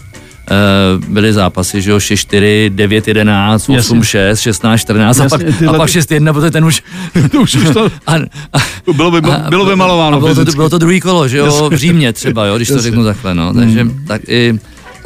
[0.49, 6.51] Uh, byly zápasy, že jo, 6-4, 9-11, 8-6, 16-14 a pak, a pak 6-1, protože
[6.51, 6.83] ten už...
[7.41, 7.85] už, už to...
[8.07, 8.15] a,
[8.53, 11.71] a, bylo, by, bylo by malováno a bylo to, bylo to druhý kolo, že jo,
[11.71, 14.05] v Římě třeba, jo, když to řeknu takhle, no, takže hmm.
[14.07, 14.59] tak i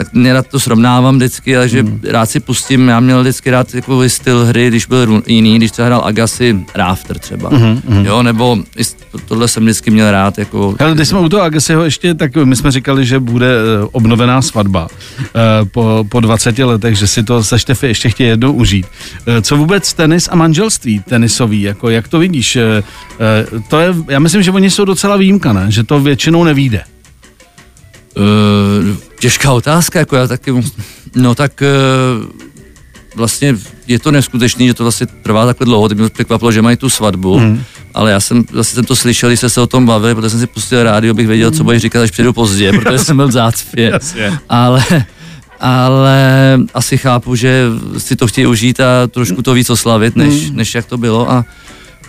[0.04, 2.00] tak nerad to srovnávám vždycky, ale že hmm.
[2.04, 5.84] rád si pustím, já měl vždycky rád jako styl hry, když byl jiný, když se
[5.84, 8.06] hrál Agassi Rafter třeba, hmm, hmm.
[8.06, 8.58] jo, nebo
[9.28, 10.38] tohle jsem vždycky měl rád.
[10.38, 10.74] Jako...
[10.80, 14.42] Hele, když jsme u toho Agassiho ještě, tak my jsme říkali, že bude eh, obnovená
[14.42, 18.86] svatba uh, po, po 20 letech, že si to se Štefy ještě chtějí jednou užít.
[18.86, 22.58] Uh, co vůbec tenis a manželství tenisový, jako jak to vidíš?
[23.68, 25.66] To je, já myslím, že oni jsou docela výjimka, ne?
[25.68, 26.84] že to většinou nevíde.
[28.16, 30.52] Uh, těžká otázka, jako já taky,
[31.14, 32.26] no tak uh,
[33.14, 33.54] vlastně
[33.87, 36.90] je to neskutečný, že to vlastně trvá takhle dlouho, teď mě překvapilo, že mají tu
[36.90, 37.62] svatbu, mm.
[37.94, 40.40] ale já jsem, vlastně jsem to slyšel, když se, se o tom bavili, protože jsem
[40.40, 43.32] si pustil rádio, abych věděl, co budeš říkat, až přijdu pozdě, protože jsem byl v
[43.32, 43.92] zácpě,
[44.48, 44.85] ale
[45.61, 47.66] ale asi chápu, že
[47.98, 50.56] si to chtějí užít a trošku to víc oslavit, než, mm.
[50.56, 51.44] než jak to bylo a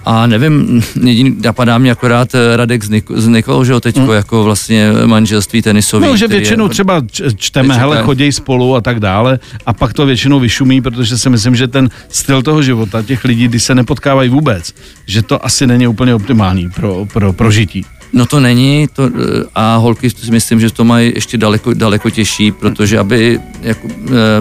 [0.06, 4.02] a nevím, jediný, napadá mě akorát eh, Radek z, Nik- z Nikolou, že jo, teďko
[4.02, 4.12] hmm.
[4.12, 6.06] jako vlastně manželství tenisový.
[6.06, 7.02] No, že většinou je, třeba
[7.36, 11.56] čteme, hele, chodí spolu a tak dále a pak to většinou vyšumí, protože si myslím,
[11.56, 14.74] že ten styl toho života těch lidí, když se nepotkávají vůbec,
[15.06, 17.86] že to asi není úplně optimální pro, pro, pro žití.
[18.14, 22.10] No to není to, eh, a holky si myslím, že to mají ještě daleko, daleko
[22.10, 23.88] těžší, protože aby jako,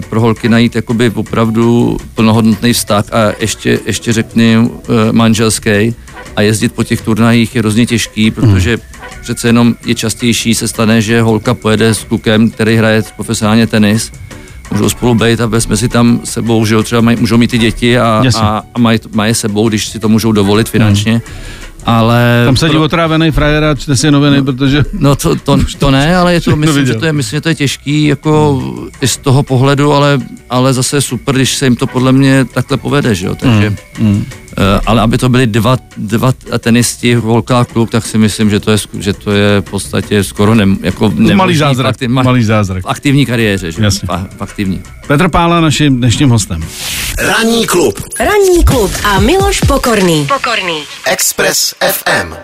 [0.09, 5.95] pro holky najít jakoby opravdu plnohodnotný vztah a ještě, ještě řekni eh, manželský
[6.37, 8.79] a jezdit po těch turnajích je hrozně těžký, protože
[9.23, 14.13] přece jenom je častější se stane, že holka pojede s klukem, který hraje profesionálně tenis,
[14.71, 17.59] můžou spolu být a jsme si tam sebou, že jo, třeba maj, můžou mít ty
[17.59, 21.13] děti a, a, a mají, mají sebou, když si to můžou dovolit finančně.
[21.13, 21.23] Hmm
[21.87, 22.43] ale...
[22.47, 22.83] Tam sedí pro...
[22.83, 24.85] otrávený frajer a čte si noviny, no, protože...
[24.93, 27.49] No to, to, to ne, ale je to, myslím, že to je, myslím, že to
[27.49, 28.63] je těžký jako
[29.01, 30.19] i z toho pohledu, ale,
[30.51, 33.71] ale zase super, když se jim to podle mě takhle povede, že jo, takže...
[33.99, 34.25] Mm, mm.
[34.59, 38.61] Eh, ale aby to byly dva, dva tenisti, holka a kluk, tak si myslím, že
[38.61, 42.45] to je, že to je v podstatě skoro ne, jako malý zázrak, aktiv, ma, malý
[42.45, 42.85] zázrak.
[42.85, 43.83] V aktivní kariéře, že?
[43.83, 44.09] Jasně.
[44.09, 44.83] V, v aktivní.
[45.07, 46.65] Petr Pála naším dnešním hostem.
[47.19, 48.01] Ranní klub.
[48.21, 50.27] Ranní klub a Miloš Pokorný.
[50.27, 50.83] Pokorný.
[51.07, 52.35] Express FM.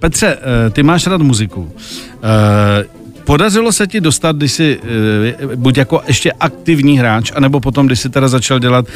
[0.00, 1.72] Petře, eh, ty máš rád muziku.
[3.28, 4.78] Eh, Podařilo se ti dostat, když jsi
[5.44, 8.86] uh, buď jako ještě aktivní hráč, anebo potom, když jsi teda začal dělat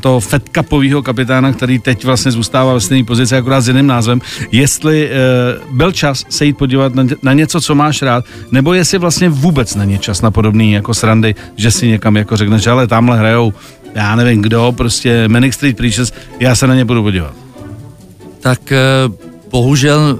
[0.00, 4.20] toho Fed Cupového kapitána, který teď vlastně zůstává ve stejné pozici, akorát s jiným názvem,
[4.52, 8.98] jestli uh, byl čas se jít podívat na, na něco, co máš rád, nebo jestli
[8.98, 13.18] vlastně vůbec není čas na podobný jako srandy, že si někam jako řekneš, ale tamhle
[13.18, 13.52] hrajou,
[13.94, 17.34] já nevím kdo, prostě Manic Street Preachers, já se na ně budu podívat.
[18.40, 18.72] Tak
[19.06, 19.14] uh,
[19.50, 20.18] bohužel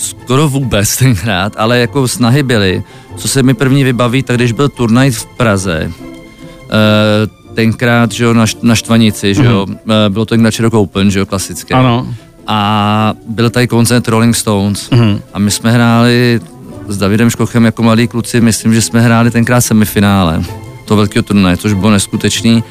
[0.00, 2.82] skoro vůbec tenkrát, ale jako snahy byly.
[3.16, 8.34] Co se mi první vybaví, tak když byl turnaj v Praze, uh, tenkrát, že jo,
[8.34, 10.08] na, na Štvanici, že jo, mm-hmm.
[10.08, 11.74] bylo to na Cherokee Open, že jo, klasické.
[11.74, 12.06] Ano.
[12.46, 15.20] A byl tady koncert Rolling Stones mm-hmm.
[15.32, 16.40] a my jsme hráli
[16.88, 20.42] s Davidem Škochem jako mladí kluci, myslím, že jsme hráli tenkrát semifinále
[20.84, 22.64] to velkého turnaje, což bylo neskutečný.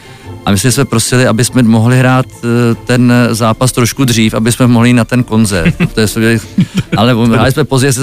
[0.45, 4.67] A my jsme prosili, aby jsme mohli hrát eh, ten zápas trošku dřív, aby jsme
[4.67, 5.75] mohli na ten koncert.
[6.97, 7.93] ale hráli jsme později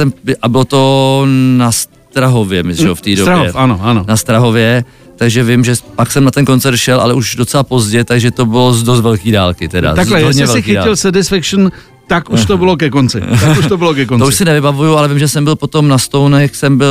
[0.43, 3.23] a bylo to na Strahově, myslím, v té době.
[3.23, 4.05] Strahov, ano, ano.
[4.09, 4.85] Na Strahově,
[5.17, 8.47] takže vím, že pak jsem na ten koncert šel, ale už docela pozdě, takže to
[8.47, 9.95] bylo z dost velký dálky teda.
[9.95, 10.97] Takhle, jestli si chytil dálky.
[10.97, 11.73] Satisfaction
[12.07, 13.21] tak už to bylo ke konci.
[13.41, 14.21] Tak už to bylo ke konci.
[14.25, 16.89] to už si nevybavuju, ale vím, že jsem byl potom na Stounech, jsem byl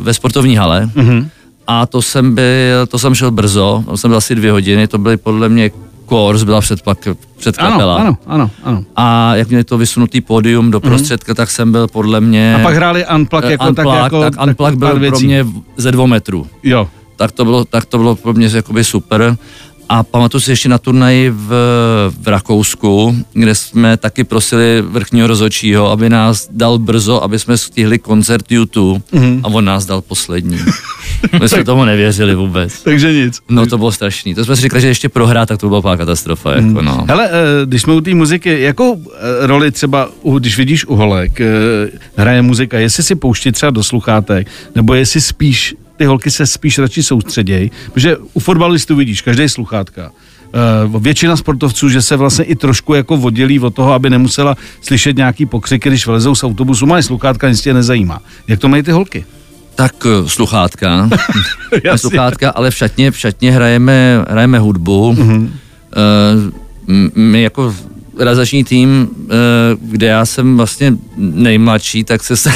[0.00, 0.90] ve sportovní hale.
[0.94, 1.28] Mm-hmm.
[1.66, 4.98] A to jsem byl, to jsem šel brzo, to jsem byl asi dvě hodiny, to
[4.98, 5.70] byly podle mě
[6.06, 6.80] Kors byla před,
[7.36, 7.96] před kapela.
[7.96, 8.84] Ano, ano, ano.
[8.96, 10.88] A jak měli to vysunutý pódium do mhm.
[10.88, 11.36] prostředka, mm-hmm.
[11.36, 12.54] tak jsem byl podle mě...
[12.54, 14.20] A pak hráli Unplug jako unplug, tak jako...
[14.20, 16.46] Tak Unplug byl pro mě ze dvou metrů.
[16.62, 16.88] Jo.
[17.16, 19.36] Tak to bylo, tak to bylo pro mě jakoby super.
[19.88, 21.48] A pamatuju si ještě na turnaji v,
[22.20, 27.98] v Rakousku, kde jsme taky prosili vrchního rozočího, aby nás dal brzo, aby jsme stihli
[27.98, 29.40] koncert YouTube mm-hmm.
[29.44, 30.58] a on nás dal poslední.
[31.40, 32.82] My jsme tomu nevěřili vůbec.
[32.82, 33.40] Takže nic.
[33.48, 34.34] No to bylo strašný.
[34.34, 36.52] To jsme si řekli, že ještě prohrát, tak to byla pár katastrofa.
[36.52, 36.84] Jako, mm.
[36.84, 37.04] no.
[37.08, 41.40] Hele, eh, když jsme u té muziky, jakou eh, roli třeba, když vidíš u holek,
[41.40, 41.46] eh,
[42.16, 46.78] hraje muzika, jestli si pouští třeba do sluchátek, nebo jestli spíš ty holky se spíš
[46.78, 50.10] radši soustředějí, protože u fotbalistů vidíš, každý sluchátka.
[50.92, 55.16] Uh, většina sportovců, že se vlastně i trošku jako oddělí od toho, aby nemusela slyšet
[55.16, 58.20] nějaký pokřiky, když vlezou z autobusu, mají sluchátka, nic tě nezajímá.
[58.48, 59.24] Jak to mají ty holky?
[59.74, 61.08] Tak uh, sluchátka,
[61.96, 65.12] sluchátka, ale v šatně, v šatně hrajeme, hrajeme hudbu.
[65.12, 65.40] Uh-huh.
[65.40, 65.50] Uh,
[67.14, 67.74] my jako
[68.18, 69.08] realizační tým,
[69.80, 72.50] kde já jsem vlastně nejmladší, tak se, se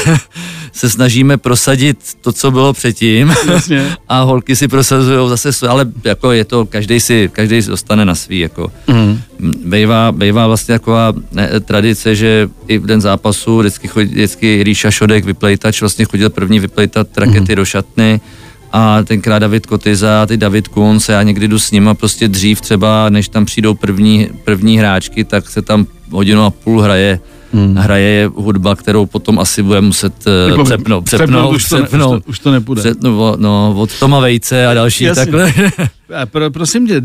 [0.72, 3.96] snažíme prosadit to, co bylo předtím Jasně.
[4.08, 8.38] a holky si prosazují zase, ale jako je to, každý si, každý dostane na svý,
[8.38, 8.72] jako.
[8.86, 9.20] Mm.
[9.64, 14.90] Bejvá, bejvá vlastně taková ne, tradice, že i v den zápasu vždycky, chodí, vždycky Ríša
[14.90, 17.56] Šodek, vyplejtač, vlastně chodil první vyplejtat rakety mm.
[17.56, 18.20] do šatny,
[18.72, 23.08] a tenkrát David Kotyza, ty David Kunz, já někdy jdu s nima prostě dřív třeba,
[23.08, 27.20] než tam přijdou první, první hráčky, tak se tam hodinu a půl hraje
[27.52, 27.74] hmm.
[27.74, 30.12] hraje hudba, kterou potom asi bude muset
[30.56, 32.82] uh, přepnout, přepnout, už, to ne, už, to, už to nepůjde.
[32.82, 35.24] Přepnout, no, od Toma Vejce a další Jasně.
[35.24, 35.52] takhle.
[36.24, 37.04] Pro, prosím tě, uh,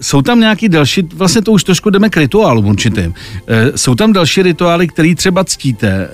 [0.00, 3.06] jsou tam nějaký další, vlastně to už trošku jdeme k rituálům určitým.
[3.10, 3.14] Uh,
[3.76, 6.08] jsou tam další rituály, které třeba ctíte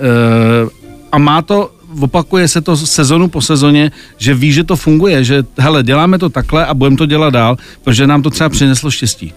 [0.65, 0.71] uh,
[1.13, 5.45] a má to opakuje se to sezonu po sezóně, že ví, že to funguje, že
[5.59, 9.33] hele, děláme to takhle a budeme to dělat dál, protože nám to třeba přineslo štěstí.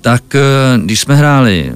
[0.00, 0.36] Tak
[0.76, 1.72] když jsme hráli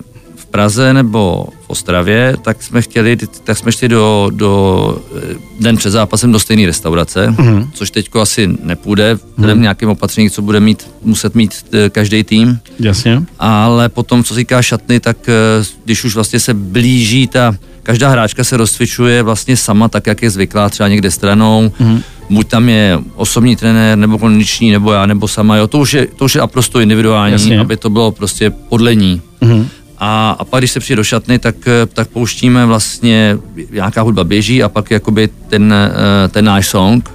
[0.51, 5.91] Praze nebo v Ostravě, tak jsme chtěli, tak jsme šli do, do eh, den před
[5.91, 7.69] zápasem do stejné restaurace, mm-hmm.
[7.73, 9.63] což teďko asi nepůjde, vzhledem mm-hmm.
[9.63, 12.59] nějakým opatření, co bude mít, muset mít eh, každý tým.
[12.79, 13.23] Jasně.
[13.39, 18.45] Ale potom, co týká šatny, tak eh, když už vlastně se blíží ta, každá hráčka
[18.45, 22.03] se rozcvičuje vlastně sama tak, jak je zvyklá, třeba někde stranou, mm-hmm.
[22.31, 26.07] buď tam je osobní trenér, nebo kondiční, nebo já, nebo sama, jo, to už je,
[26.17, 27.61] to už je naprosto individuální, Jasně.
[27.61, 29.23] aby to bylo prostě podle ní.
[29.43, 29.67] Mm-hmm.
[30.01, 33.39] A, a pak, když se přijde do šatny, tak, eh, tak pouštíme vlastně,
[33.71, 37.11] nějaká hudba běží a pak jakoby ten, eh, ten náš song.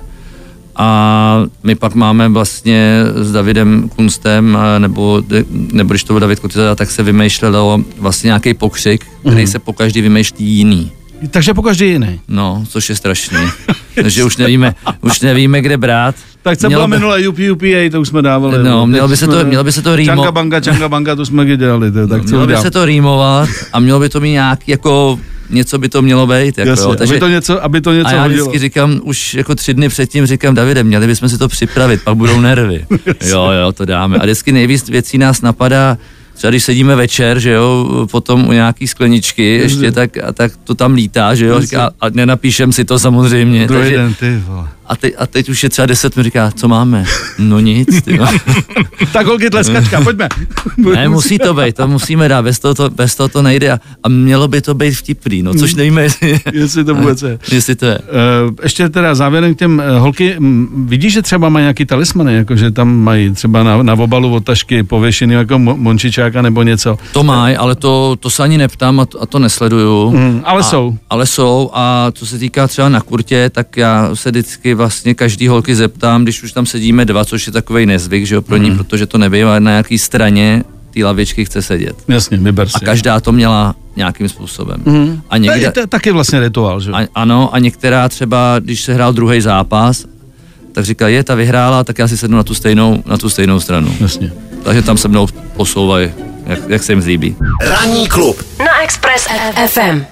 [0.76, 6.40] A my pak máme vlastně s Davidem Kunstem, eh, nebo, nebo když to byl David
[6.40, 9.48] Kutiza, tak se vymýšlelo vlastně nějaký pokřik, který mm.
[9.48, 10.92] se po každý vymýšlí jiný.
[11.32, 12.22] Takže po každý jiný.
[12.28, 13.38] No, což je strašný.
[13.96, 16.16] Takže už nevíme, už nevíme, kde brát.
[16.42, 18.64] Tak co bylo minule UPUPA, to už jsme dávali.
[18.64, 20.18] No, mělo by, se to, mělo by se to rýmovat.
[20.18, 21.92] Čanga banga, čanga banga, to jsme dělali.
[21.92, 25.20] To, tak no, mělo by se to rýmovat a mělo by to mít nějaký jako
[25.50, 26.58] něco by to mělo být.
[26.58, 28.46] Jako, Jasně, takže, aby to něco, aby to něco A já hodilo.
[28.46, 32.16] vždycky říkám, už jako tři dny předtím říkám, Davide, měli bychom si to připravit, pak
[32.16, 32.86] budou nervy.
[33.26, 34.18] jo, jo, to dáme.
[34.18, 35.98] A vždycky nejvíc věcí nás napadá,
[36.46, 40.76] třeba když sedíme večer, že jo, potom u nějaký skleničky ještě, tak, a tak to
[40.76, 43.68] tam lítá, že jo, říká, a nenapíšem si to samozřejmě.
[43.68, 44.68] Druhý takže, den, ty vole.
[44.88, 47.06] A, teď, a teď už je třeba 10 mi říká, co máme?
[47.40, 48.02] No nic.
[48.02, 48.20] Ty
[49.14, 50.30] tak holky tleskačka, pojďme.
[50.94, 53.80] ne, musí to být, to musíme dát, bez toho to, bez toho to nejde a,
[54.04, 57.40] a mělo by to být vtipný, no což nevíme, jestli, jestli to vůbec je.
[57.52, 58.00] Jestli to je.
[58.00, 62.36] Uh, ještě teda závěrem k těm uh, holky, m, vidíš, že třeba mají nějaký talismany,
[62.36, 65.60] jako že tam mají třeba na, na obalu od tašky pověšený jako
[66.36, 66.98] mončičáka nebo něco?
[67.14, 70.12] To mají, ale to, to se ani neptám a to, a to nesleduju.
[70.12, 70.98] Mm, ale a, jsou.
[71.10, 75.48] Ale jsou a co se týká třeba na kurtě, tak já se vždycky vlastně každý
[75.48, 78.72] holky zeptám, když už tam sedíme dva, což je takový nezvyk, že jo, pro ní,
[78.72, 78.78] mm.
[78.78, 81.96] protože to nebývá na nějaký straně té lavičky chce sedět.
[82.08, 82.76] Jasně, vyber si.
[82.76, 84.82] A každá to měla nějakým způsobem.
[84.86, 85.22] Mm.
[85.30, 86.92] A někde, to je taky vlastně rituál, že?
[86.92, 90.06] A, ano, a některá třeba, když se hrál druhý zápas,
[90.76, 93.60] tak říká, je, ta vyhrála, tak já si sednu na tu stejnou, na tu stejnou
[93.60, 93.96] stranu.
[94.00, 94.32] Jasně.
[94.64, 96.12] Takže tam se mnou posouvají,
[96.46, 97.36] jak, jak se jim zlíbí.
[97.62, 99.28] Ranní klub na Express
[99.68, 100.06] FM.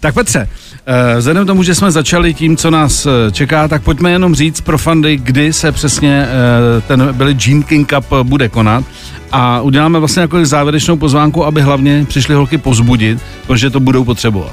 [0.00, 0.48] Tak Petře,
[0.90, 4.60] Eh, vzhledem tomu, že jsme začali tím, co nás eh, čeká, tak pojďme jenom říct
[4.60, 8.84] pro fandy, kdy se přesně eh, ten byli Jean King Cup bude konat
[9.32, 14.52] a uděláme vlastně jako závěrečnou pozvánku, aby hlavně přišly holky pozbudit, protože to budou potřebovat.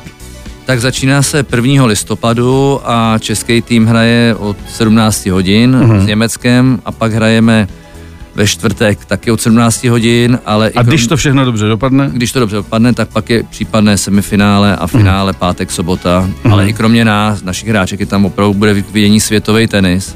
[0.66, 1.86] Tak začíná se 1.
[1.86, 6.04] listopadu a český tým hraje od 17 hodin uh-huh.
[6.04, 7.68] s Německem a pak hrajeme
[8.36, 10.72] ve čtvrtek taky od 17 hodin, ale...
[10.76, 12.10] A když to všechno dobře dopadne?
[12.14, 15.40] Když to dobře dopadne, tak pak je případné semifinále a finále mm.
[15.40, 16.54] pátek, sobota, mm.
[16.54, 20.16] ale i kromě nás, našich hráček, je tam opravdu bude vidění světový tenis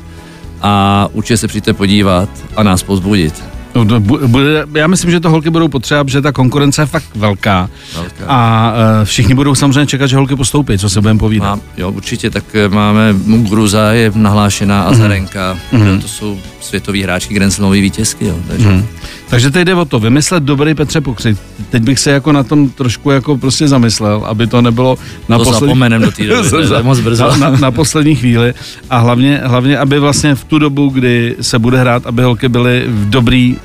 [0.62, 3.44] a určitě se přijďte podívat a nás pozbudit.
[3.76, 7.70] No, bude, já myslím, že to holky budou potřeba, protože ta konkurence je fakt velká.
[7.96, 8.26] velká.
[8.28, 11.56] A uh, všichni budou samozřejmě čekat, že holky postoupí, co se budeme povídat.
[11.56, 13.16] Má, jo, určitě, tak e, máme
[13.50, 14.84] Gruza je nahlášená.
[14.84, 16.02] Azarenka, mm-hmm.
[16.02, 18.70] to jsou světoví hráčky, Grand Slamový vítězky, jo, takže...
[18.70, 18.84] Mm-hmm.
[19.30, 21.38] Takže teď jde o to, vymyslet dobrý Petře Pokřit.
[21.70, 24.98] Teď bych se jako na tom trošku jako prostě zamyslel, aby to nebylo
[25.30, 26.00] na to poslední...
[26.00, 27.28] do té doby, moc brzo.
[27.28, 28.54] Na, na, na, poslední chvíli
[28.90, 32.86] a hlavně, hlavně, aby vlastně v tu dobu, kdy se bude hrát, aby holky byly
[32.88, 33.58] v dobrý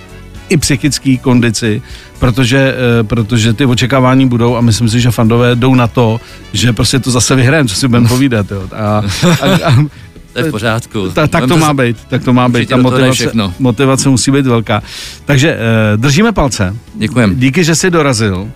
[0.48, 1.82] i psychické kondici,
[2.18, 6.20] protože, eh, protože ty očekávání budou a myslím si, že fandové jdou na to,
[6.52, 8.50] že prostě to zase vyhrajeme, co si budeme povídat.
[8.50, 8.62] Jo.
[8.72, 9.02] A,
[9.40, 9.84] a, a,
[10.34, 11.08] to je v pořádku.
[11.10, 12.68] Ta, tak to má být, tak to má být.
[12.68, 14.82] Ta motivace, motivace musí být velká.
[15.24, 16.76] Takže uh, držíme palce.
[16.94, 17.36] Děkujem.
[17.38, 18.48] Díky, že jsi dorazil.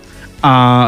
[0.43, 0.85] A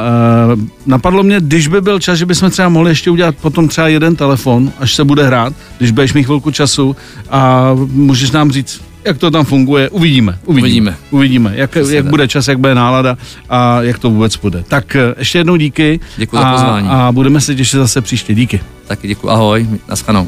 [0.56, 3.88] uh, napadlo mě, když by byl čas, že bychom třeba mohli ještě udělat potom třeba
[3.88, 6.95] jeden telefon, až se bude hrát, když budeš mít chvilku času
[7.30, 10.39] a můžeš nám říct, jak to tam funguje, uvidíme.
[10.45, 10.67] Uvidíme.
[10.67, 13.17] Uvidíme, uvidíme jak, jak bude čas, jak bude nálada
[13.49, 14.63] a jak to vůbec bude.
[14.67, 15.99] Tak eh, ještě jednou díky.
[16.17, 16.88] Děkuji za pozvání.
[16.88, 18.34] A budeme se těšit zase příště.
[18.36, 18.62] Díky.
[18.88, 19.30] Taky děkuji.
[19.30, 19.67] Ahoj.
[19.89, 20.27] Naschledanou.